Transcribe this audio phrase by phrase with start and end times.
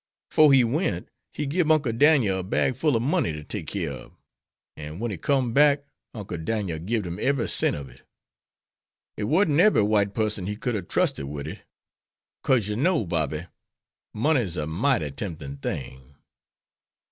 [0.31, 3.91] 'Fore he went he gib Uncle Dan'el a bag full ob money ter take kere
[4.05, 4.15] ob.
[4.75, 5.85] 'An wen he com'd back
[6.15, 8.01] Uncle Dan'el gibed him ebery cent ob it.
[9.15, 11.59] It warn't ebery white pusson he could hab trusted wid it.
[12.41, 13.45] 'Cause yer know, Bobby,
[14.11, 16.15] money's a mighty temptin' thing.